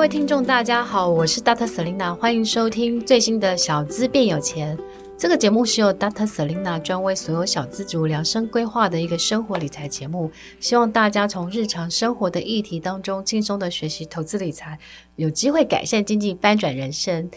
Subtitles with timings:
[0.00, 1.66] 各位听众，大家好，我是 Dr.
[1.66, 4.74] Selina，欢迎收听最新的小资变有钱。
[5.14, 6.26] 这个节目是由 Dr.
[6.26, 14.78] Selina 专为所有小资族量身规划的一个生活理财节目，希望大家从日常生活的议题当中轻松的学习投资理财，
[15.16, 17.28] 有机会改善经济，翻转人生。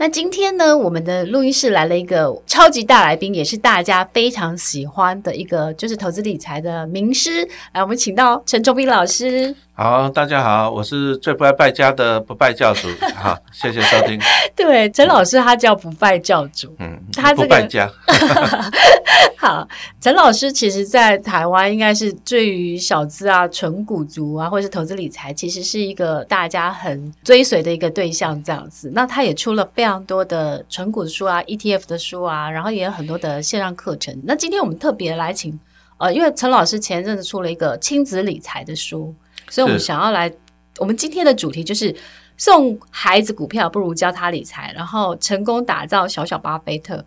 [0.00, 7.46] 那今天呢，我们的录音室来了一个超级大来宾，也是大家非常喜欢的一个，就是投资理财的名师。
[7.74, 9.54] 来，我们请到陈崇斌老师。
[9.74, 12.88] 好，大家好，我是最不爱败家的不败教主。
[13.14, 14.18] 好，谢谢收听。
[14.56, 16.74] 对，陈老师他叫不败教主。
[16.78, 17.42] 嗯，他这个。
[17.42, 17.90] 不败家。
[19.36, 19.66] 好，
[20.00, 28.90] 陈老师其实，在台湾应该是对于小资啊、纯股族啊，或者是投资理财，其实是一个大家很追随的一个对象，这样子。
[28.94, 34.16] 那他也出了非常非常多的纯股的书啊、ETF 的书啊，然后也有很多的线上课程。
[34.22, 35.58] 那今天我们特别来请，
[35.98, 39.12] 呃，因为陈老师前阵子出了一个亲子理财的书，
[39.48, 40.32] 所以我们想要来，
[40.78, 41.92] 我们今天的主题就是
[42.36, 47.04] 送孩子股票不如教他理财，然后成功打造小小巴菲特。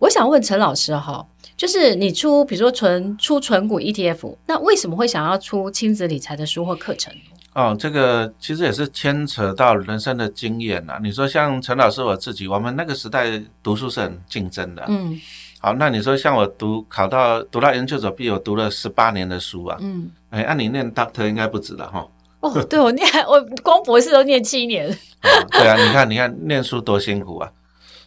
[0.00, 1.24] 我想问陈老师哈。
[1.56, 7.14] 就是你出，比如说纯出纯股 ETF，那为什么会想要出亲子理财的书或课程？
[7.54, 10.98] 哦，这个其实也是牵扯到人生的经验啊。
[11.00, 14.84] 你说像陈老师我自己，我们那个时代读书是很竞争的。
[14.88, 15.18] 嗯。
[15.60, 19.78] 好，那你说像我读考到读到研究所毕业，我读了十八年的书啊。
[19.80, 20.10] 嗯。
[20.30, 22.06] 哎，按你念 Doctor 应该不止了哈。
[22.40, 24.90] 哦，对我念我光博士都念七年。
[24.90, 25.46] 哦。
[25.52, 27.50] 对啊，你看你看念书多辛苦啊。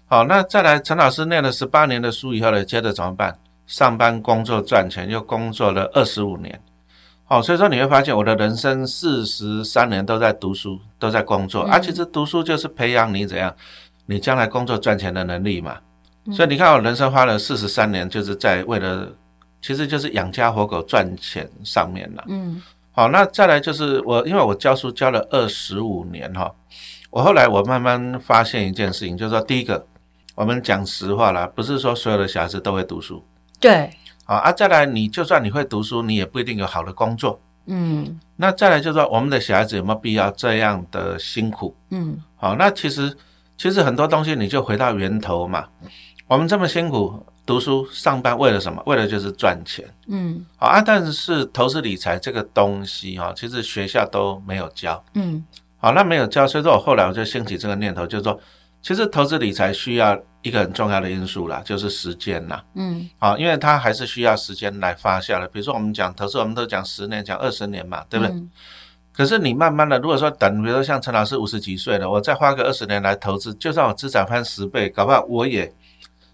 [0.07, 3.37] 好，那再来，陈老师念了十八年的书以后呢，接着怎么办？
[3.65, 6.61] 上班工作赚钱，又工作了二十五年。
[7.27, 11.63] 好，所以说你会发现，我的人生四十三年都在读书，都在工作。
[11.65, 13.53] 嗯、啊，其实读书就是培养你怎样，
[14.05, 15.77] 你将来工作赚钱的能力嘛。
[16.25, 19.11] 嗯、所以你看，我人生花了四十三年，就是在为了，
[19.61, 22.23] 其实就是养家活口赚钱上面了。
[22.27, 22.61] 嗯。
[22.91, 26.51] 好，那再来就是我，因为我教书教了二十五年哈，
[27.11, 29.85] 我后来我慢慢发现一件事情，就是说第一个。
[30.35, 33.25] 我们讲实话啦，不是说所有的小孩子都会读书。
[33.59, 33.89] 对，
[34.27, 34.51] 好啊。
[34.51, 37.41] 再来，你就算你会读书，你也不一定有好的工作。
[37.65, 38.19] 嗯。
[38.35, 41.75] 那再来就是说，我们的小孩子有没有必要这样的辛苦？
[41.89, 42.21] 嗯。
[42.35, 43.11] 好，那其实
[43.57, 45.65] 其实很多东西你就回到源头嘛。
[46.27, 48.83] 我们这么辛苦读书上班，为了什么？
[48.85, 49.83] 为了就是赚钱。
[50.07, 50.45] 嗯。
[50.57, 55.03] 好啊，但是投资理财这个东西哈，其实学校都没有教。
[55.15, 55.43] 嗯。
[55.77, 58.39] 好，那没有教，所以说我后来我就兴起这个念头，就是说。
[58.79, 62.63] 其实投资理财需要一个很重要的因素啦，就是时间啦。
[62.75, 65.47] 嗯，好，因为它还是需要时间来发酵的。
[65.49, 68.33] 比如说我们讲投资，我们都讲十年、讲二十年嘛，对不对？
[68.33, 68.49] 嗯、
[69.11, 75.71] 可是你慢慢的，如果说等，比如说像陈老师五十几岁了，我再花个二十年来投资，就算我资产翻十倍，搞不好我也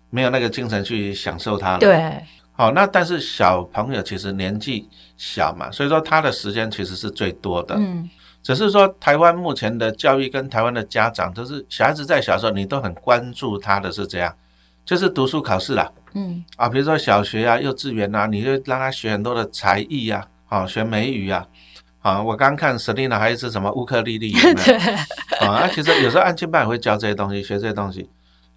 [0.09, 1.79] 没有那个精神去享受它了。
[1.79, 2.23] 对，
[2.53, 4.87] 好，那但是小朋友其实年纪
[5.17, 7.75] 小嘛，所以说他的时间其实是最多的。
[7.77, 8.09] 嗯。
[8.43, 14.35] 只是说，台湾目前的教育跟台湾的家长就是小孩子在小时候，你都很关注他的是这样，
[14.83, 21.47] 就是读书考试啦，嗯啊，比如说小学啊、幼稚园啊，你就让他学很多的才艺呀，啊，学美语啊，
[22.01, 24.61] 啊，我刚看 Selina 还是什么乌克丽丽，有没
[25.39, 25.47] 有？
[25.47, 28.09] 啊，其实有时候安亲班也会教这些东西，学这些东西。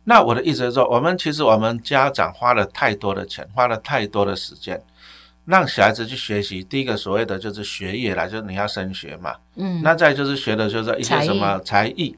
[0.08, 4.80] 那我的意思是说，我们其实我们家长花了太多的钱，花了太多的时间。
[5.46, 9.32] 让小孩子去学习，第一个所谓的就是学业啦，就是你要升学嘛。
[9.54, 12.16] 嗯，那再就是学的就是一些什么才艺，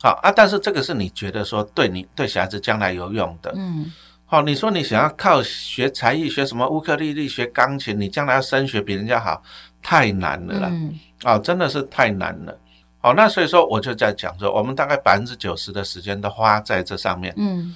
[0.00, 0.32] 好啊。
[0.34, 3.52] 但是这个是你觉得说对你对小孩子将来有用的。
[3.54, 3.92] 嗯，
[4.26, 9.40] 好，你说你想要靠学才艺，学什么乌克丽丽，学钢琴，你将来要升学比人家好，
[9.80, 10.68] 太难了啦。
[10.72, 12.58] 嗯，哦，真的是太难了。
[13.04, 17.34] 好，那所以说我就在讲说，我们大概百分之九十的时间都花在这上面。
[17.36, 17.74] 嗯。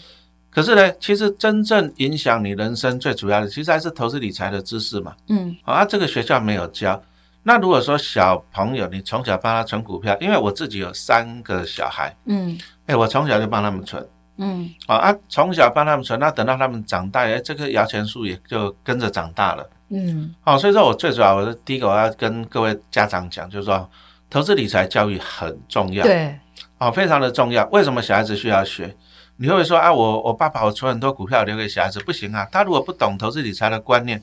[0.49, 5.15] 可是呢，其实真正影响你人生最主要的，其实还是投资理财的知识嘛。
[5.29, 6.99] 嗯，好啊，这个学校没有教。
[7.43, 14.03] 那如果说小朋友，你从小帮他存股票，因为我自己有三个小孩，嗯，哎，我从小就帮他们存，
[14.39, 23.89] 嗯，好啊，从小帮他们存，那等到他们长大，哎，这个摇钱树也就跟着长大了，嗯，好，所以说我最主要，我是第一个我要跟各位家长讲，就是说
[24.31, 26.39] 投资理财教育很重要，对，
[26.79, 27.67] 哦，非常的重要。
[27.73, 28.95] 为什么小孩子需要学？
[29.37, 32.47] 你会不会说啊，我我爸爸我存很多股票留给小孩子，不行啊。
[32.51, 34.21] 他如果不懂投资理财的观念，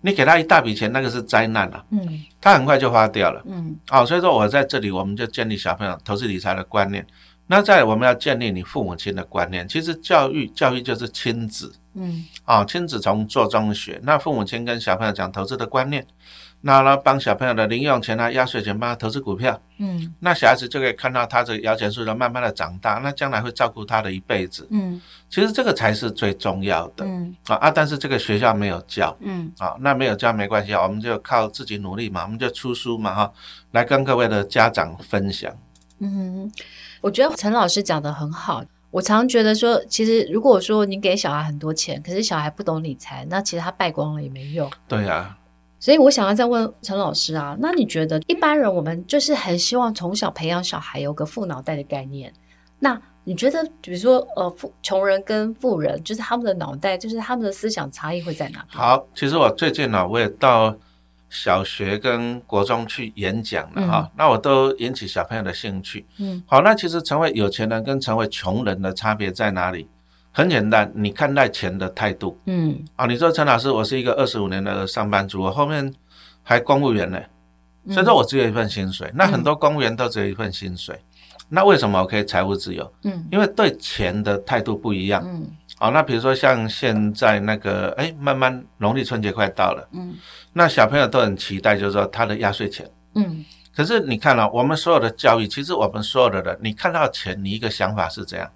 [0.00, 1.84] 你给他一大笔钱，那个是灾难了。
[1.90, 3.42] 嗯，他很快就花掉了。
[3.46, 7.06] 嗯，哦，所以说我在这里，我们就建立小朋友投资理财的观念。
[7.46, 9.68] 那在我们要建立你父母亲的观念。
[9.68, 11.70] 其实教育教育就是亲子。
[11.94, 14.00] 嗯，啊，亲子从做中学。
[14.02, 16.04] 那父母亲跟小朋友讲投资的观念。
[16.66, 19.60] 那呢，帮小朋友的零用钱啊、压岁钱，帮他投资股票。
[19.76, 24.66] 嗯，那小孩子就可以看到他这个摇钱树的慢慢的长大，那将来会照顾他的一辈子。
[24.70, 27.04] 嗯，其实这个才是最重要的。
[27.04, 29.14] 嗯啊啊，但是这个学校没有教。
[29.20, 33.32] 嗯啊，那没有教没关系啊，我们就靠自己努力嘛，我们就出书嘛哈，
[33.72, 35.54] 来跟各位的家长分享。
[35.98, 36.50] 嗯，
[37.02, 38.64] 我觉得陈老师讲的很好。
[38.90, 44.70] 我常觉得说，其实如果说你给小孩很多钱，可是小孩不懂理财，那其实他败光了也没用。
[44.88, 45.38] 对呀、啊。
[45.84, 52.32] 所以我想要再问陈老师啊，那你觉得一般人我们就是很希望从小培养小孩有个富脑袋的概念，
[52.78, 58.66] 那你觉得比如说呃富穷人跟富人，就是他们的脑袋，就是他们的思想差异会在哪里？
[58.68, 60.74] 好，其实我最近呢，我也到。
[61.30, 66.06] 小学跟国中去演讲了哈，嗯、那我都引起小朋友的兴趣。
[66.18, 69.88] 嗯，好，那其实成为有钱人跟成为穷人的差别在哪里？
[70.36, 72.36] 很简单，你看待钱的态度。
[72.46, 75.94] 嗯，啊，你说陈老师，我是一个二十五年的上班族，我后面
[76.42, 77.20] 还公务员呢，
[77.88, 79.06] 所以说我只有一份薪水。
[79.08, 82.92] 嗯、那很多公务员都只有一份薪水，嗯、那为什么我可以财务自由？
[83.04, 85.22] 嗯，因为对钱的态度不一样。
[85.24, 85.48] 嗯。
[85.76, 90.14] 好，那比如说像现在那个，哎，慢慢农历春节快到了，嗯，
[90.52, 93.44] 那小朋友都很期待，就是说他的压岁钱，嗯，
[93.74, 98.48] 可是你看了、哦，我们所有的教育，其实我们所有的人，你看到钱，你一个想法是这样，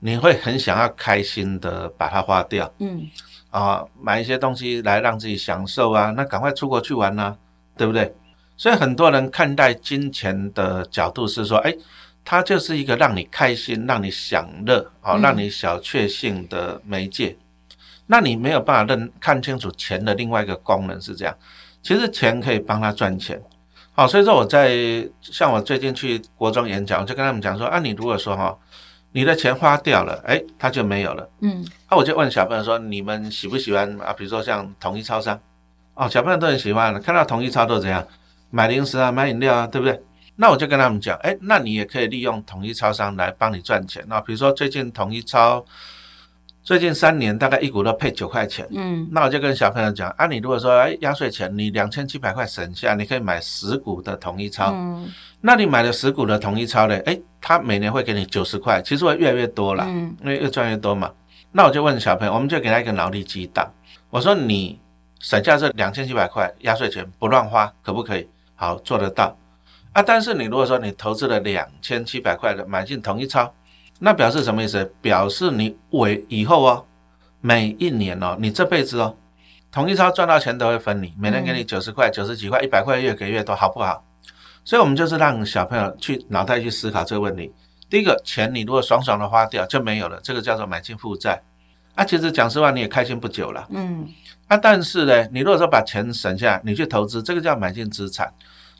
[0.00, 3.06] 你会很想要开心的把它花掉，嗯，
[3.50, 7.36] 啊，买一些东西来让自己享受啊，那赶快出国去玩呐、啊，
[7.76, 8.12] 对不对？
[8.56, 11.74] 所以很多人看待金钱的角度是说，哎。
[12.22, 17.28] 它就是一个让你开心、让你享乐、好让你小确幸的媒介。
[17.30, 17.76] 嗯、
[18.06, 21.34] 那你没有办法认看清楚钱的另外一个功能是这样。
[21.82, 23.40] 其实钱可以帮他赚钱，
[23.92, 24.76] 好，所以说我在
[25.22, 28.56] 像我最近去国中演讲，我就跟他们讲说啊，你如果说哈，
[29.12, 31.28] 你的钱花掉了，哎，他就没有了。
[31.40, 34.12] 嗯，那我就问小朋友说，你们喜不喜欢啊？
[34.12, 35.38] 比如说像统一超商，
[35.94, 38.06] 哦，小朋友都很喜欢，看到统一超都怎样，
[38.50, 40.00] 买零食啊，买饮料啊，对不对？
[40.36, 44.02] 那我就跟他们讲，哎，那你也可以利用统一超商来帮你赚钱。
[44.06, 45.64] 那比如说最近统一超，
[46.62, 48.66] 最近三年大概一股都配九块钱。
[48.70, 54.70] 嗯，那我就跟小朋友讲，啊，你如果说哎压岁钱你两千七百块省下，你可以买十股的统一超。
[54.72, 55.08] 嗯，
[55.40, 57.02] 那你买了十股的统一超嘞？
[57.06, 61.10] 哎，他每年会给你九十块，其实会越来越多了，嗯，因为越赚越多嘛。
[61.52, 63.68] 那我就问小朋友，我们就给他一个脑力激荡，
[64.10, 64.78] 我说你
[65.18, 68.28] 省下这两千七百块压岁钱不乱花，可不可以？
[68.54, 69.36] 好，做得到。
[69.92, 73.52] 啊，但是你如果说你投资了两千七百块的买进统一超，
[74.00, 74.84] 那表示什么意思？
[75.00, 76.86] 表示你为以后哦，
[77.40, 79.14] 每一年哦，你这辈子哦，
[79.70, 84.04] 同一超赚到钱都会分你，每年给你九十块、九十几块、一百块，越给越多，好不好？
[84.64, 87.52] 所以，我们就是让小朋友去脑袋去思考这个问题。
[87.88, 91.42] 第一个，钱你如果爽爽的花掉就没有了，这个叫做买进负债。
[91.94, 93.66] 啊，其实讲实话，你也开心不久了。
[93.70, 94.08] 嗯。
[94.48, 98.32] 啊，但是呢，你如果说把钱省下来，你去投资，这个叫买进资产。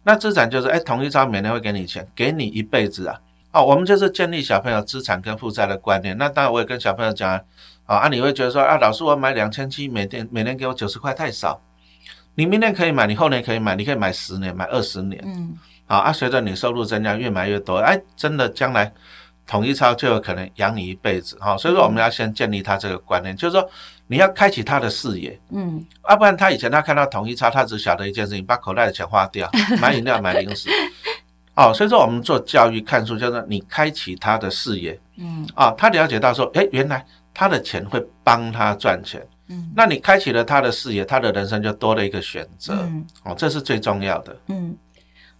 [0.05, 3.21] 那资产就是，哎，同一超每年会给你钱，给你一辈子啊！
[3.53, 6.17] 哦，我们就是建立小朋友资产跟负债的观念。
[6.17, 7.31] 那当然，我也跟小朋友讲
[7.85, 11.61] 啊，啊，你会觉得说，啊，老师，我买两千七，每天每年给我九十块太少。
[12.35, 15.21] 你明年可以买，你后年可以买，你可以买十年，买二十年。
[15.25, 15.57] 嗯。
[15.87, 18.93] 好啊，随着你收入增加，越买越多，哎，真的将来。
[19.47, 23.69] 统一超就有可能养你一辈子哈，所以说我们要先建立他这个观念，就是说
[24.07, 29.51] 你要开启他的视野，嗯，要不然他以前他看到统一超，他只晓得一件事情，把口袋的钱花掉，
[29.83, 30.69] 买饮料、买零食，
[31.61, 37.05] 哦，所以说我们做教育看书，就是你开启他的视野，嗯，啊，他了解到说，诶，原来
[37.35, 42.89] 他的钱会帮他赚钱，嗯，那你开启了他的视野，他的人生就多了一个选择，
[43.25, 44.75] 哦，这是最重要的，嗯。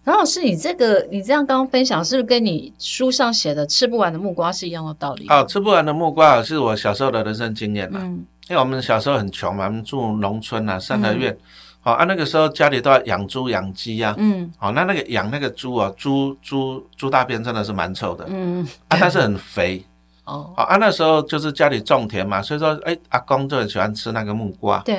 [0.03, 5.27] 然后是你这个，你这样刚刚分享，是不是跟你书上写的“吃不完的木瓜”是一样的道理？
[5.29, 7.99] 哦，吃不完的木瓜是我小时候的人生经验嘛。
[8.01, 11.37] 嗯，因为我们小时候很穷嘛，我们住农村啊，三合院。
[11.81, 14.13] 好、啊，那个时候家里都要养猪养鸡呀。
[14.17, 14.51] 嗯。
[14.57, 18.25] 好、哦，那那个养那个猪啊，猪猪猪大便真的是蛮臭的。
[18.29, 18.63] 嗯。
[18.89, 19.83] 啊，但是很肥。
[20.25, 20.53] 哦。
[20.55, 24.79] 好啊，那时候就是家里种田嘛，所以说，哎，阿公就很喜欢吃那个木瓜。
[24.85, 24.95] 对。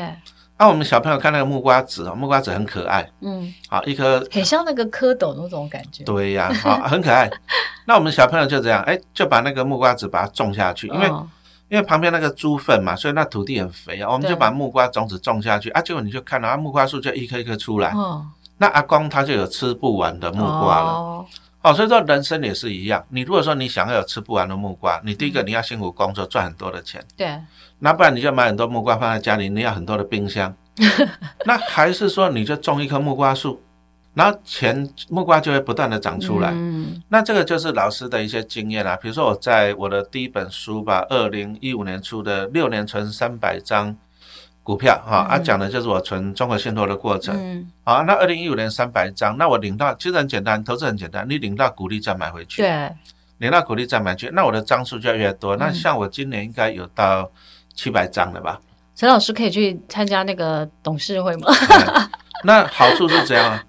[0.58, 6.04] 那、啊、我们小朋友看那个木瓜子，木瓜籽很可爱，嗯，好一颗，很像那个蝌蚪那种感觉。
[6.04, 7.28] 对呀、啊，好 很可爱。
[7.84, 11.26] 那我们小朋友就这样，哎，就把那个木瓜籽把它种下去，因为、哦、
[11.72, 14.12] 因为旁边那个猪粪嘛，所以那土地很肥啊。
[14.12, 17.92] 我们就把木瓜种子种下去，啊，结果你就看到啊，木瓜树就一颗一颗出来。
[17.92, 18.26] 哦，
[18.58, 20.90] 那阿公他就有吃不完的木瓜了。
[20.90, 21.26] 哦，
[21.62, 27.02] 哦，所以说人生也是一样，你如果说你想要有吃不完的木瓜，你第一个你要辛苦工作赚很多的钱。
[27.16, 27.40] 对。
[27.78, 30.54] 那不然你就买很多木瓜放在家里，你要很多的冰箱。
[31.46, 33.62] 那还是说你就种一棵木瓜树，
[34.14, 36.50] 然后钱木瓜就会不断的长出来。
[36.52, 38.96] 嗯，那这个就是老师的一些经验啦。
[39.00, 43.96] 比如说我在我的第一本书吧，二零一五年出的《六年存三百张
[44.62, 47.34] 股票》哈，啊讲的就是我存综合信托的过程。
[47.36, 52.62] 嗯，好，那二零一五年三百张，那我领到其实很简单，投资很简单，你领到股利再买回去。
[52.62, 52.90] 对，
[53.38, 55.56] 领到股利再买去，那我的张数就要越多。
[55.56, 57.30] 那像我今年应该有到。
[57.74, 58.60] 七百张了吧？
[58.94, 61.50] 陈老师可以去参加那个董事会吗？
[62.44, 63.64] 那好处是这样啊，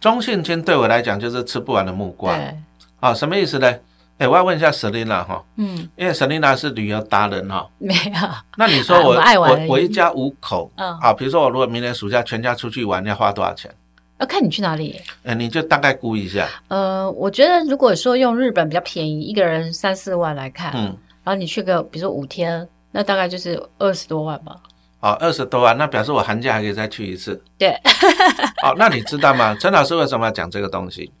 [0.00, 2.34] 中性金对我来讲就是吃不完的木瓜。
[2.34, 2.56] 对
[3.00, 3.74] 啊，什么意思呢？
[4.18, 8.28] 哎，我要问一下 Selina 哈，嗯，因为 Selina 是旅游达人哈，没有。
[8.56, 13.70] 那你说我、 啊、我我，我一家五口，嗯，啊，比如说我如果明年暑假全家出去玩，要花多少钱？
[14.18, 15.00] 要看你去哪里。
[15.24, 16.46] 哎，你就大概估一下。
[16.68, 24.54] 呃，我觉得如果说用日本比较便宜，一个人三四万来看，嗯，然后你去个比如说五天，那大概就是二十多万吧。
[25.00, 27.42] 哦，二十多万，那表示我寒假还可以再去一次。
[27.58, 27.70] 对。
[28.62, 29.56] 哦，那你知道吗？
[29.58, 31.12] 陈老师为什么要讲这个东西？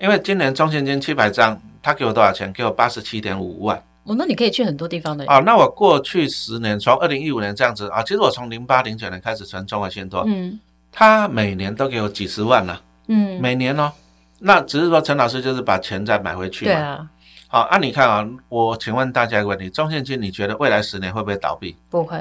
[0.00, 1.60] 因为今年中现金七百张。
[1.84, 2.52] 他给我多少钱？
[2.52, 3.76] 给我八十七点五万。
[4.04, 5.24] 哦，那你可以去很多地方的。
[5.26, 10.60] 哦，那我过去十年，从二零一五年这样子啊，其实我从零八零九年开始存中国信托，嗯，
[10.92, 12.78] 他每年都给我几十万呢，
[13.08, 13.90] 嗯，每年哦，
[14.38, 16.70] 那只是说陈老师就是把钱再买回去嘛。
[16.72, 17.10] 对啊。
[17.48, 21.76] 好，啊，你看啊，我请问大家一个问题：中信金你觉得未来十年会不会倒闭？
[21.90, 22.16] 不会。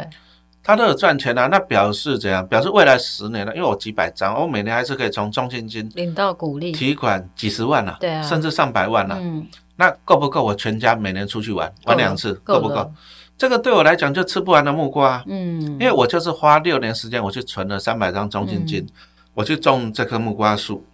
[0.63, 2.45] 他都有赚钱啊，那表示怎样？
[2.47, 9.17] 表示未来十年了，因为我几百张，我每年还是可以从中信金领到股利，提款几十万啊，甚至上百万啊。
[9.19, 12.35] 嗯，那够不够我全家每年出去玩玩两次？
[12.43, 12.91] 够不够？
[13.35, 15.23] 这个对我来讲就吃不完的木瓜。
[15.25, 18.87] 嗯，因为我就是花六年时间，我去存了三百张中信金，
[19.33, 20.85] 我去种这棵木瓜树。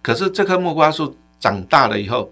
[0.00, 2.30] 可是这棵木瓜树长大了以后，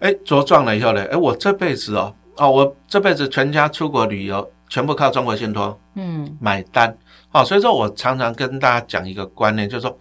[0.00, 4.50] 哎，茁壮了以后呢，哎，我这辈子哦，哦，我这辈子全家出国旅游。
[4.70, 6.96] 全部靠中国信托，嗯，买单，
[7.28, 9.98] 好，所以说我常常跟大家讲一个观念，就是说，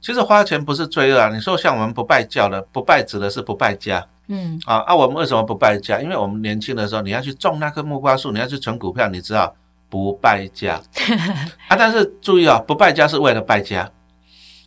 [0.00, 1.28] 其实花钱不是罪恶啊。
[1.32, 6.00] 你说像我们不败教的，不败指的是不败家，嗯，啊，啊，我们为什么不败家？
[6.00, 9.54] 因为我们年轻的时候，你要去种那棵木瓜树，你要去存股票，你知道
[9.88, 10.80] 不败家
[11.68, 11.76] 啊。
[11.78, 13.88] 但是注意啊，不败家是为了败家。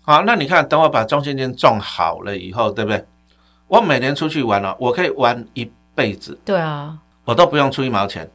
[0.03, 3.05] 好，那你看，等我把中信金种好了以后，对不对？
[3.67, 6.39] 我每年出去玩了，我可以玩一辈子。
[6.45, 8.29] 对啊，我都不用出一毛钱。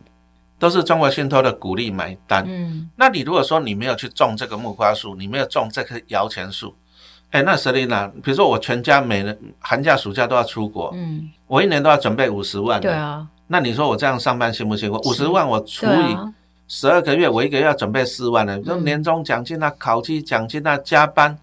[0.58, 2.44] 都是中国信托的鼓励买单。
[2.46, 6.74] 嗯，那你如果说你没有去种这个木瓜树，你没有种这棵摇钱树，
[7.30, 12.80] 哎，那 Selina，比如说我全家每人寒假暑假都要出国，嗯，我一年都要准备五十万。
[12.80, 14.96] 对啊，那你说我这样上班辛不辛苦？
[15.08, 16.16] 五十万我除以
[16.68, 18.56] 十二个月，我一个月要准备四万呢。
[18.58, 21.38] 比如年终奖金啊、考绩奖金啊、加班，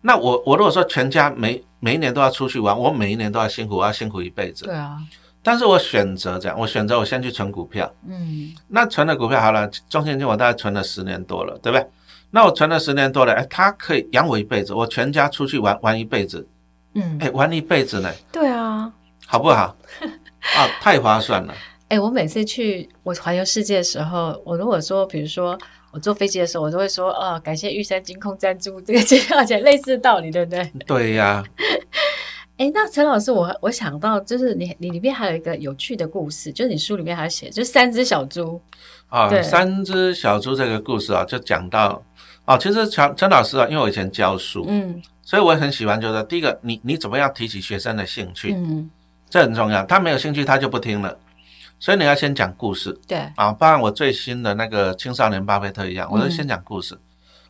[0.00, 4.64] 那我我如果说全家每每一年都要出去玩，我每一年都要辛苦，我要辛苦一辈子。
[4.64, 4.98] 对啊。
[5.46, 11.86] 但是我选择这样，我选择我先去存股票，嗯，那存了股票好了，中信金我大概存了十年多了，对不对？
[12.32, 16.44] 那我存了十年多了，哎，它可以养我一辈子，我全家出去玩玩一辈子，
[16.94, 18.12] 嗯，哎，玩一辈子呢？
[18.32, 18.92] 对啊，
[19.24, 19.76] 好不好？
[20.58, 21.54] 啊，太划算了。
[21.90, 25.56] 哎，我每次去我环游世界的时候，我如果说，比如说
[25.92, 30.72] 我坐飞机的时候，我都会说，哦，感谢玉山金控赞助这个机票钱，类似的道理，对不对？
[30.84, 31.44] 对呀。
[32.56, 38.58] 哎，那陈老师，我我想到就是你你里面还有一个有趣的故事，就是你书里面还写，就是三只小猪
[39.08, 39.42] 啊，对。
[39.42, 42.02] 三只小猪这个故事啊，就讲到
[42.46, 48.88] 啊，其实陈陈老师啊，因为我以前教书，嗯，所以我也很喜欢，就是第一个，你你怎么样提起学生的兴趣，嗯，
[49.28, 51.14] 这很重要，他没有兴趣，他就不听了，
[51.78, 53.18] 所以你要先讲故事，对。
[53.36, 57.00] 啊，包括我最新的那个青少年巴菲特一样，我就先讲故事，嗯、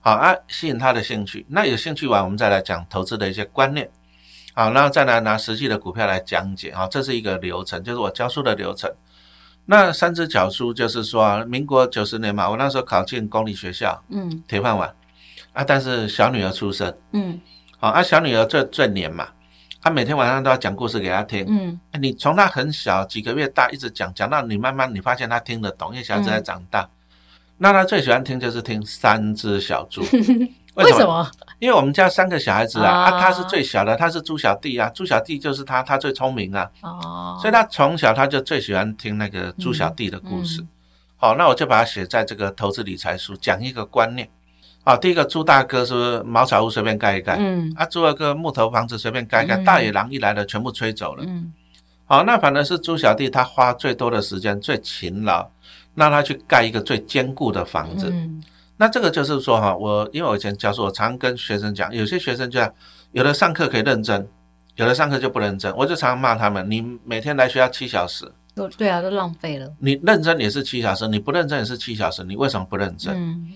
[0.01, 3.89] 好啊，吸引他的兴趣，那有兴趣完，我们再来讲投资的一些观念。
[4.57, 8.91] 好，然后再来拿实际的股票来讲解，啊，这是一个流程，就是我教书的流程。
[9.67, 14.89] 那三只小猪就是说，民国九十年嘛，我那时候考进公立学校，嗯，铁饭碗，
[15.53, 17.39] 啊，但是小女儿出生，嗯，
[17.79, 19.29] 好，啊，小女儿最最黏嘛，
[19.83, 26.89] 她每天晚上都要讲故事给她听，嗯，你从她很小几个月大一直讲，讲到你慢慢你发现她听得懂，因为小孩子在长大，嗯、
[27.59, 30.01] 那她最喜欢听就是听三只小猪。
[30.77, 31.31] 为什么？
[31.59, 40.61] 因为我们家三个小孩子啊，啊，他是最小的，他是猪小弟啊，猪小弟就是他，他最聪明啊，哦，所以他从小他就最喜欢听那个猪小弟的故事。
[40.61, 40.69] 嗯嗯、
[41.17, 44.29] 好，那我就把它写在这个投资理财书，讲一个观念。
[44.85, 47.37] 好，第一个猪大哥是不是茅草屋随便盖一盖？
[47.39, 51.25] 嗯，啊，猪二哥木头房子随便盖一盖，嗯、大野狼一来了，全部吹走了。
[51.27, 51.51] 嗯，
[52.05, 55.51] 好，那反正是猪小弟他花最多的时间，最勤劳，
[55.95, 58.11] 让他去盖一个最坚固的房子。
[58.13, 58.43] 嗯。
[58.79, 62.61] 那这个就是说哈，我因为我以前教书，我常跟学生讲，有些学生就
[63.13, 64.29] 有的上课可以认真，
[64.75, 69.73] 有的上课就不认真，我就常常骂他们：你每天来学校七小时，都对啊，都浪费了。
[69.79, 73.15] 你认真也是七小时，你不认真也是七小时，你为什么不认真？
[73.17, 73.51] 嗯。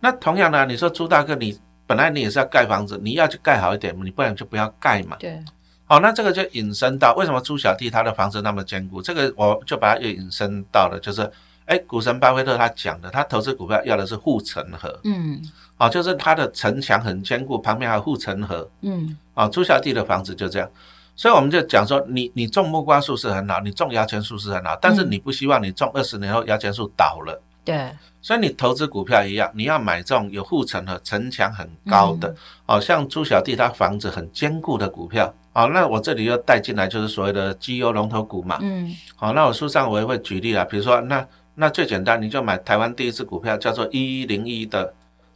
[0.00, 5.16] 那同样呢，你说朱大哥，你本来你也是要盖房子，你要去盖好一点，你不然就不要盖嘛。
[5.20, 5.38] 对。
[5.84, 9.00] 好，那这个就引申到为什么朱小弟他的房子那么坚固？
[9.00, 11.30] 这个我就把它又引申到了，就是。
[11.66, 15.00] 哎，股神巴菲特他讲的，他投资股票要的是护城河。
[15.04, 15.42] 嗯，
[15.78, 18.68] 啊，就是他的城墙很坚固，旁边还有护城河。
[18.82, 20.68] 嗯，啊，朱小弟的房子就这样，
[21.16, 27.40] 所以我们就讲说，你你种木瓜树是很好，你种摇钱树是很好，但是你不希望你种二十年后摇钱树倒了。
[27.64, 27.90] 对，
[28.20, 32.34] 所以你投资股票一样，你要买这种有护城河、城墙很高的，
[32.66, 35.32] 哦，像朱小弟他房子很坚固的股票。
[35.54, 38.58] 好，那我这里又带进来就是所谓的绩优龙头股嘛。
[38.60, 44.92] 嗯，好，那我书上我也会举例啊，比如说那那最简单，你就买台湾第一支股票叫做一一零一的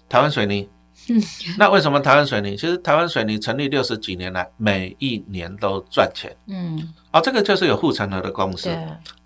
[0.09, 0.69] 台湾水泥。
[1.09, 1.23] 嗯，
[1.59, 2.57] 那为什么台湾水泥？
[2.57, 6.37] 其实台湾水泥成立六十几年来，每一年都赚钱。
[6.47, 8.69] 嗯，哦，这个就是有护城河的公司，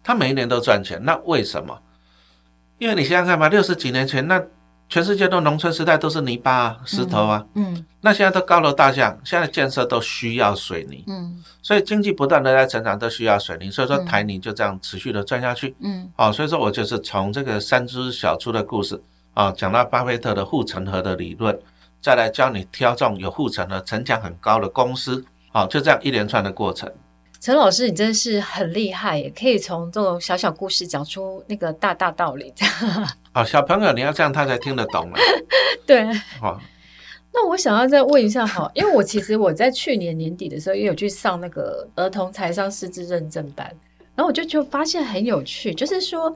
[0.02, 1.02] 它每一年都赚钱。
[1.02, 1.78] 那为什么？
[2.78, 4.42] 因为你想想看嘛，六十几年前那。
[4.92, 21.58] 全世界都农村时代都是泥巴啊、石头啊，嗯，嗯，那现在都高楼大厦，现在建设都需要水泥，嗯，所以经济不断的在成长，都需要水泥，所以说台泥就这样持续的赚下去，嗯，好，所以说我就是从这个三只小猪的故事啊，讲到巴菲特的护城河的理论，
[22.02, 26.92] 再来教你挑中有护城河、城墙很高的公司，好，就这样一连串的过程。
[27.42, 32.54] 陈老师，你真的是很厉害，也可以从这种小小故事讲出那个大大道理。
[33.34, 35.18] 哦，小朋友，你要这样他才听得懂嘛。
[35.84, 36.04] 对。
[36.40, 36.56] 哦，
[37.32, 43.66] 那我想要再问一下哈，因为我其实我在去年年底的时候也有去上那个儿童财商师资认证班，
[44.14, 46.32] 然后我就就发现很有趣，就是说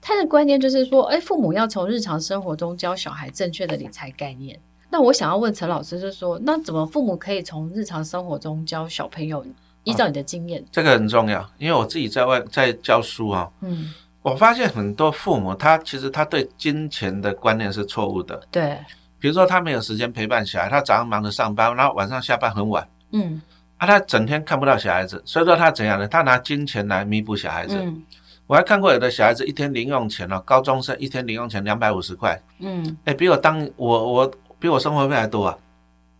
[0.00, 4.58] 他的观念就是说，哎，父母要从日常生活中教小孩正确的理财概念。
[4.88, 9.44] 那我想要问陈老师，就是说，那怎么父母可以从日常生活中教小朋友？
[9.86, 18.76] 依照你的经验，这个很重要，因为我自己在外在教书啊，嗯，我发现很多父母他其实他对金钱的观念是错误的，对，
[19.20, 23.40] 比如说他没有时间陪伴小孩，他早上忙着上班，然后晚上下班很晚，嗯，
[23.76, 26.08] 啊，他整天看不到小孩子，所以说他怎样呢？
[26.08, 27.76] 他拿金钱来弥补小孩子。
[27.80, 28.02] 嗯，
[28.48, 35.56] 我还看过有的小孩子一天零用钱哦，高中生一天零用钱两百五十块，嗯，哎，比我当我我比我生活费还多啊。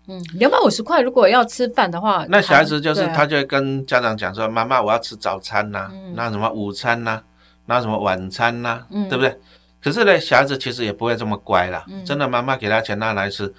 [0.09, 7.23] 嗯，两百五十块，如果要吃饭的话，那小孩子就是他就会跟家长讲说：“啊、妈妈，我要吃早餐呐、啊，那、嗯、什么午餐呐、啊，
[7.67, 9.37] 那什么晚餐呐、对不对？”
[9.83, 11.85] 可是呢，小孩子其实也不会这么乖啦。
[11.89, 13.53] 嗯、真的，妈妈给他钱，他来吃，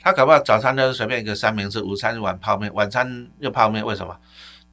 [0.00, 3.84] 他搞不好早餐就是随便一个三明治，午餐一碗泡面，晚餐又泡面。
[3.84, 4.16] 为什么？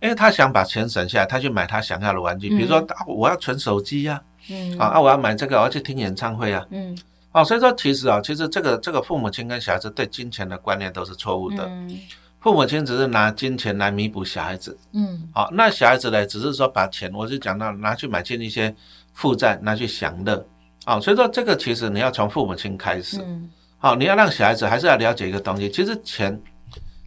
[0.02, 6.96] 因为他想把钱省下来，他去买他想要的玩具，嗯、比如说我要存手机呀、啊，嗯、啊，我要买这个，我要去听演唱会啊，嗯。
[7.36, 11.66] 哦，所以说其实啊，其实这个这个父母亲跟小孩子对金钱的观念都是错误的。
[11.66, 12.00] 嗯，
[12.40, 14.78] 父母亲只是拿金钱来弥补小孩子。
[14.94, 18.74] 嗯，好，那小孩子呢，只是说把钱，我就讲到拿去买进一些
[19.12, 20.48] 负债，拿去享乐。
[20.86, 23.20] 哦，所以说这个其实你要从父母亲开始。
[23.22, 26.42] 嗯，好，你要让小孩子还是要了解一个东西，其实钱，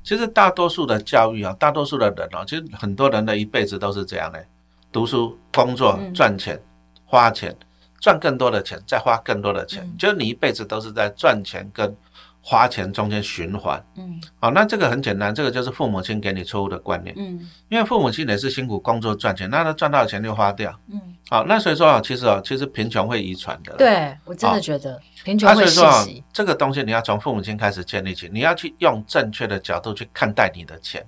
[0.05, 4.45] 其实大多数的教育啊，大多数的人啊，其实很多人的一辈子都是这样的，
[4.93, 6.61] 读书、工作、赚钱、
[7.07, 7.57] 花钱。
[8.01, 11.95] 赚更多的钱，再花更多的钱，嗯、就是你一辈子都是在赚钱跟
[12.41, 13.85] 花钱中间循环。
[13.97, 17.15] 嗯，好，那这个很简单，这个就是父母亲给你错误的观念。
[17.19, 20.75] 嗯，因为父母亲也是辛苦工作赚钱，那他赚到的钱就花掉。
[20.91, 23.75] 嗯，好，那所以说啊，其实啊，其实贫穷会遗传的。
[23.77, 25.81] 对，我真的觉得贫穷会世袭。
[25.81, 31.05] 所以说，这个东西你要从父母亲开始建立起，你要去用正确的角度去看待你的钱。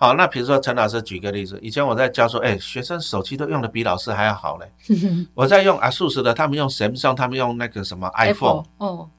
[0.00, 4.72] 好，那比如说陈老师举个例子，以前我在教说，哎，学生手机都用的比老师还要好嘞。
[5.36, 9.10] 我在用 ASUS 的，他们用 Samsung，他们用那个什么 iPhone，哦，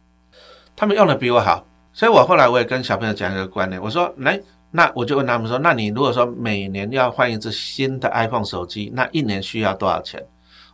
[0.75, 1.63] 他们用的比我好。
[1.93, 4.41] 所以我后来我也跟小朋友讲一个观念，我说，来，
[4.71, 10.19] 那我就问他们说，那你如果说每年要换一只新的 iPhone 手机，那一年需要多少钱？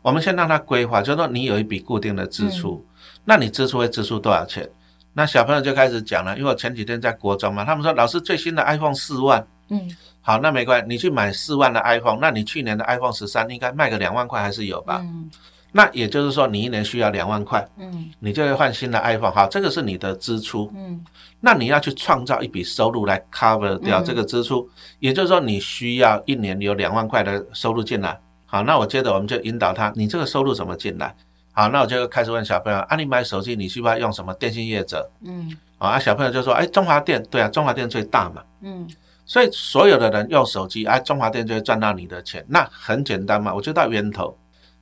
[0.02, 4.70] 我们先让他规划，就是说你有一笔固定的支出，嗯、那你支出会支出多少钱？
[5.12, 9.46] 那小朋友就开始讲了，因为我前几天在国中嘛，他们说老师最新的 iPhone 四万。
[9.70, 9.90] 嗯，
[10.22, 15.00] 好，那没关系，你去买四万的 iPhone，那你去年的 iPhone 十三应该卖个两万块还是有吧？
[15.04, 15.30] 嗯，
[15.72, 21.04] 那也就是说你一年需要两万块，嗯，你就会换新的 iPhone，好，这个是你的支出，嗯，
[21.40, 31.14] 那你要去创造一笔收入来 cover 掉这个支出，嗯，也就是说你需要一年有两万块的收入进来，好，那我接着我们就引导他，你这个收入怎么进来？
[31.52, 35.10] 好，那我就开始问小朋友，啊，你买手机你需不需要用什么电信业者？
[35.26, 38.88] 嗯，啊，小朋友就说，哎，中华电，对啊，中华电最大嘛，嗯。
[39.28, 44.38] 所以所有的人用手机，哎，中华电就会赚到你的钱，那很简单嘛，我就到源头，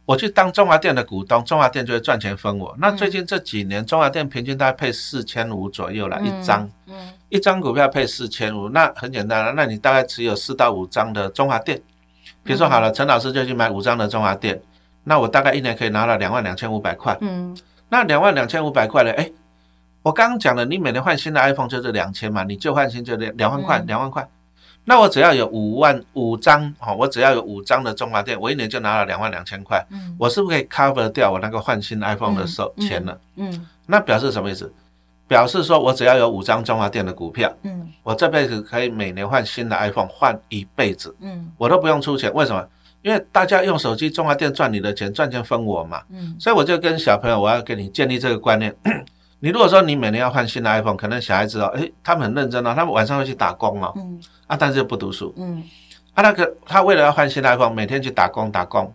[0.06, 2.76] 我去当中华电的股东，中华电就会赚钱分我。
[2.78, 6.70] 那最近这几年，中华电平均大概配四千五左右了，一张，
[7.30, 11.82] 一张股票配四千五，那很简单了，那你大概持有四到五张的中华电，
[12.44, 14.62] 比如说好了，陈老师就去买五张的中华电，
[15.06, 17.58] 那我大概一年可以拿到两万两千五百块，嗯，
[17.90, 19.12] 那两万两千五百块呢？
[19.14, 19.32] 哎，
[20.04, 24.28] 我刚刚讲了，你每年换新的 iPhone 就是两千嘛，你旧换新就两两万块，两万块。
[24.86, 33.20] 那我只要有五万五张，哦，我只要有五张的中华电，我一年就拿了两万两千块，嗯，我是不是可以 cover 掉我那个换新 iPhone 的收钱了？
[33.36, 34.72] 嗯，那表示什么意思？
[35.28, 42.64] 表示说我只要有五张中华电的股票，嗯，我这辈子可以每年换新的 iPhone 换一辈子，嗯，我都不用出钱，为什么？
[43.02, 48.76] 因为大家用手机中华电赚你的钱，赚钱分我嘛，嗯，所以我就跟小朋友，我要给你建立这个观念。
[49.46, 55.62] 你如果说你每年要换新的 iPhone，可能小孩子哦，诶，他们很认真哦，他们晚上会去打工哦，嗯，啊，但是又不读书，嗯，
[56.16, 58.92] 啊，那个他为了要换新的 iPhone，每天去打工打工，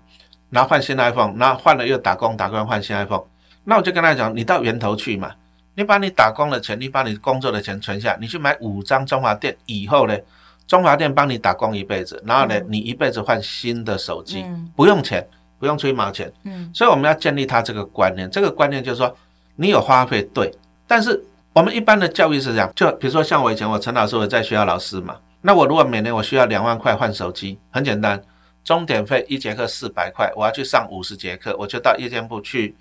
[0.49, 3.23] 然后换新的 iPhone，然后换了又打工打工换新 iPhone，
[3.63, 5.31] 那我就跟他讲，你到源头去嘛，
[5.77, 10.19] 你把你打工的钱，你把你工作的钱存下，你去买五张中华电，以后呢，
[10.67, 15.25] 中华电帮你打工一辈子，然后呢，嗯、你一辈子换新的手机，嗯、不用钱，
[15.61, 19.17] 不用出一毛钱，嗯，所以我们要建立他这个观念，这个观念就是说。
[19.57, 20.51] 你有花费对，
[20.87, 28.23] 但是我们一般的教育是这样，就比如说像我以前我陈老师我在学校老师嘛，那我如果每年我需要两万块换手机，很简单，
[28.65, 32.77] 钟点费一节课四百块，我要去上五十节课，我就到夜间部去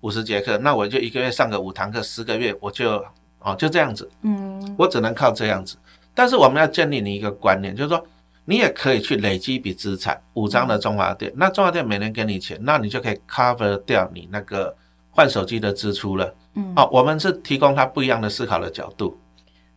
[0.00, 3.02] 五十节课，那我就一个月上个五堂课，十个月我就
[3.38, 5.76] 哦就这样子，嗯，我只能靠这样子。
[6.14, 8.04] 但是我们要建立你一个观念，就是说
[8.44, 14.74] 你也可以去累积一笔资产，五张的中华电，那中华电每年给你钱，那你就可以 cover 掉你那个。
[15.10, 19.16] 换手机的支出了，嗯，哦，我们是提供他不一样的思考的角度。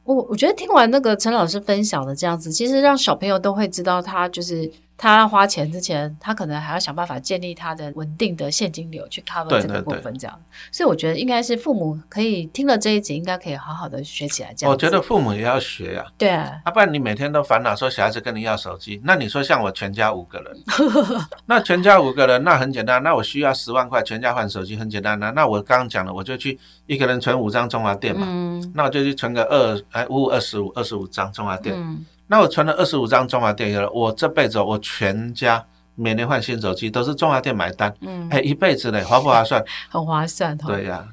[0.03, 4.71] 我我觉得听完那个陈老师分享的这样子，其实让小朋友都会知道他就是。
[4.97, 10.41] 他花钱之前，他可能还要想办法建立他的稳定的现金流去 cover 这个部分，这样。
[10.71, 14.53] 所以我觉得应该是父母可以听了这一集，应该可以好好的学起来。
[14.53, 16.05] 这样，我觉得父母也要学呀。
[16.17, 20.57] 对啊，啊，不然你每天都烦恼说小孩子跟你要手机，那你说像我全家五个人，
[21.47, 31.75] 那全家五个人，那很简单，那我需要十万块，全家换手机很简单那那我刚刚讲了，我就去一个人存五张中华电嘛，嗯，那我就去存个二哎五五二十五二十五张中华电。
[31.75, 35.63] 嗯那我存了二十五张中华电了，我这辈子我全家
[35.95, 39.63] 每年换新手机都是中华电买单，嗯，哎，一辈子嘞，划不划算？
[39.89, 41.07] 很划算，对呀、啊，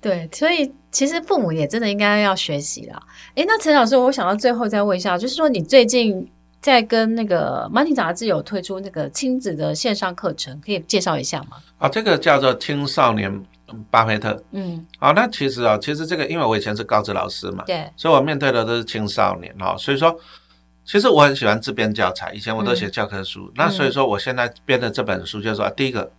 [0.00, 3.02] 对，所以其实父母也真的应该要学习啦。
[3.34, 6.26] 哎，那陈老师，我想到最后再问一下，就是说你最近
[6.60, 11.58] 在跟那个 Money 杂志有推出那个亲子的线上课程，可以介绍一下吗？
[11.78, 13.44] 啊，这个叫做青少年
[13.90, 20.16] 巴菲特，嗯，好，那其实啊，其实这个因为我以前是高职老师嘛，对，所以我面对的都是青少年哈，所以说。
[20.84, 23.46] 其实我很喜欢自编教材，以前我都写教科书。
[23.46, 26.10] 嗯、那所以说，我现在编的这本书就是说，第一个，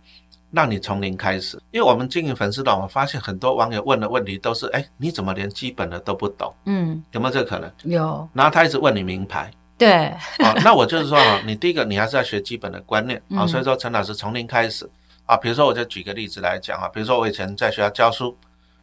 [0.52, 1.60] 让你从零开始。
[1.70, 6.52] 因为我们经营粉丝团，我发现很多网友问的问题都是：哎，你怎么连基本的都不懂？
[6.64, 7.70] 嗯，有没有这个可能？
[7.82, 8.26] 有。
[8.32, 9.50] 然后他一直问你名牌。
[9.76, 10.06] 对。
[10.38, 13.46] 哦，那我就是说啊， 你第一个，你还是要学基本的观念啊。
[13.46, 14.88] 所以说，陈老师从零开始
[15.26, 15.36] 啊。
[15.36, 16.88] 比如说，我就举个例子来讲啊。
[16.88, 18.34] 比如说，我以前在学校教书，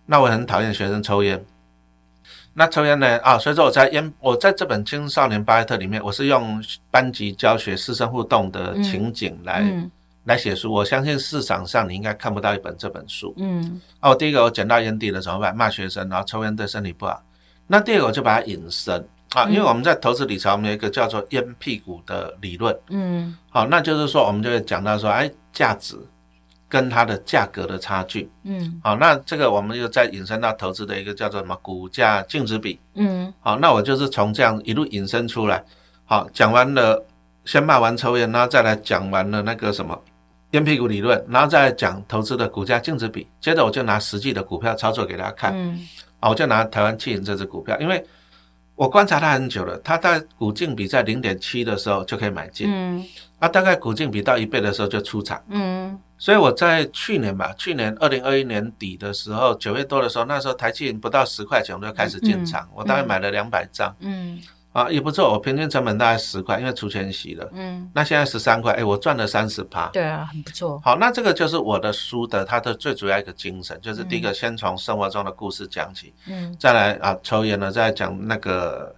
[0.06, 1.44] 那我很讨厌学生抽烟。
[2.54, 3.18] 那抽烟呢？
[3.20, 9.92] 啊，所以说我在烟，我在这本青少年巴菲特里面，我是用班级教学、师生互动的情景来、嗯嗯、
[10.26, 10.72] 来写书。
[10.72, 13.34] 我相信市场上你应该看不到一本这本书。
[13.38, 15.56] 嗯，啊，我第一个我捡到烟蒂了怎么办？
[15.56, 17.24] 骂学生，然后抽烟对身体不好。
[17.68, 22.78] 那第二个我就把它引申啊，因为我们在投资理财，我们有一个叫做烟屁股的理论。
[22.90, 25.98] 嗯，好，那就是说我们就会讲到说，哎，价值。
[26.72, 35.62] 跟它的价格的差距，嗯，好，那这个我们又再引申到投资的一个叫做什么股价净值比，嗯，好，那我就是从这样一路引申出来，
[36.06, 37.06] 好，讲完了，
[37.44, 40.02] 先骂完抽烟，然后再来讲完了那个什么
[40.52, 45.78] 烟屁股理论，然后再讲投资的股价净值比，接着我就拿实际的股票操作给大家看，嗯，
[46.22, 48.02] 好，我就拿台湾企银这只股票，因为
[48.82, 53.06] 我观察它很久了，它在股净比在零点七的时候就可以买进，嗯，
[53.38, 56.00] 啊，大概股净比到一倍的时候就出场，嗯。
[56.18, 64.40] 所以我在去年吧，去年二零二一年底的时候，九月多的时候，那时候台积电不到十块钱，我就开始进场，嗯、我大概买了两百张，嗯，
[64.72, 70.82] 啊也不错，我平均成本大概十块，因为除权息了，嗯，那现在十三块，哎，我赚了三十趴，对啊，很不错。
[70.84, 78.96] 好，那这个就是我的书的它的最主要一个精神，就是第一个先从生活中的故事讲起，嗯，再来啊抽烟呢，再来讲那个。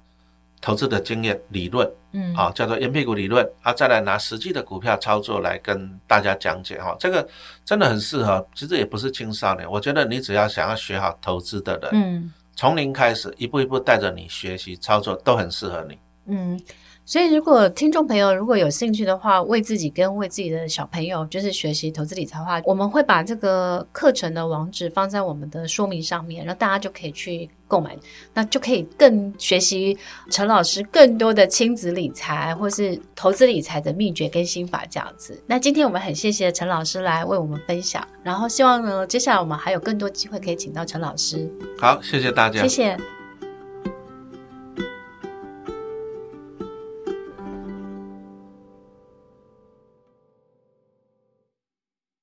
[0.66, 7.28] 投资的经验理论，嗯，啊，叫做烟屁股理论，啊，再来拿实际的股票操作来跟大家讲解哈，这个
[7.66, 8.48] 真的很适合。
[8.56, 16.62] 其实也不是青少年，我觉得你只要想要学好投资的人，嗯，从零开始，一步一步带着你学习操作，都很适合你，嗯。
[17.06, 27.98] 所以，如果听众朋友如果有兴趣的话，为自己跟为自己的小朋友就是学习投资理财的话，我们会把这个课程的网址放在我们的说明上面，然后大家就可以去购买，
[28.34, 29.98] 那就可以更学习
[30.32, 35.38] 陈老师更多的亲子理财或是投资理财的秘诀跟心法这样子。
[35.46, 41.52] 那今天我们很谢谢陈老师来为我们分享，然后希望呢，接下来我们还有更多机会可以请到陈老师。
[41.80, 42.98] 好，谢谢大家，谢谢。